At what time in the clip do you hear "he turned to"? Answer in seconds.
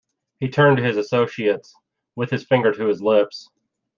0.39-0.83